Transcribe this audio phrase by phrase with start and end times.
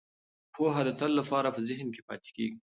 [0.53, 2.57] پوهه د تل لپاره په ذهن کې پاتې کیږي.